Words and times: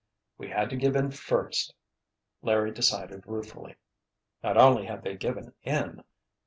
"We 0.39 0.49
had 0.49 0.71
to 0.71 0.75
give 0.75 0.95
in 0.95 1.11
first," 1.11 1.75
Larry 2.41 2.71
decided 2.71 3.27
ruefully. 3.27 3.75
Not 4.41 4.57
only 4.57 4.85
had 4.87 5.03
they 5.03 5.15
given 5.15 5.53
in. 5.61 6.03